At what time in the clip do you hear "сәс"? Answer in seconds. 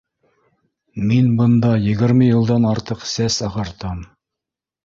3.13-3.41